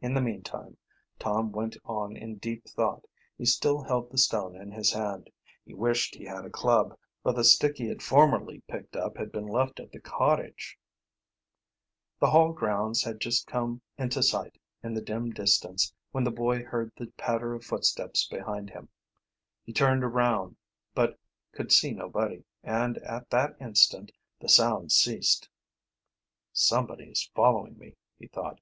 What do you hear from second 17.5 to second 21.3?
of footsteps behind him. He turned around, but